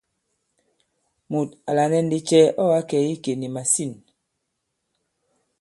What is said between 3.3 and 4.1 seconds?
nì màsîn?